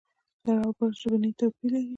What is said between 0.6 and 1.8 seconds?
او بر ژبنی توپیر